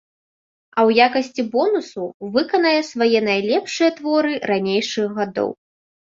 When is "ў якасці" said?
0.87-1.41